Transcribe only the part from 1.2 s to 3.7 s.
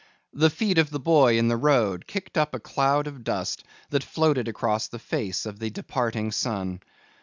in the road kicked up a cloud of dust